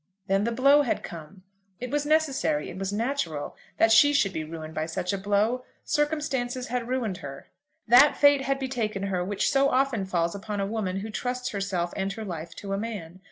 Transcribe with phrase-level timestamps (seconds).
[0.25, 1.43] Then the blow had come.
[1.79, 5.63] It was necessary, it was natural, that she should be ruined by such a blow.
[5.85, 7.49] Circumstances had ruined her.
[7.87, 11.93] That fate had betaken her which so often falls upon a woman who trusts herself
[11.95, 13.19] and her life to a man.